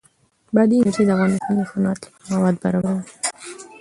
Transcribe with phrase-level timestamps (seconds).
[0.55, 3.03] بادي انرژي د افغانستان د صنعت لپاره مواد برابروي.